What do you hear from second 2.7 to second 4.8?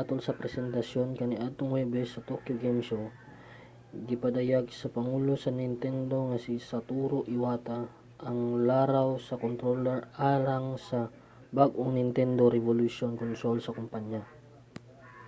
show gipadayag